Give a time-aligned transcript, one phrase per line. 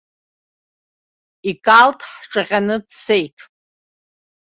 [1.49, 3.37] Икалҭ ҳҿаҟьаны дцеит.